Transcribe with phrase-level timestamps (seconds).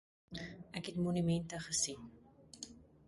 [0.79, 2.09] Ek het monumente gesien